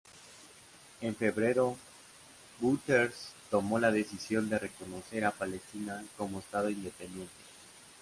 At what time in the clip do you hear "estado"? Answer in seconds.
6.39-6.71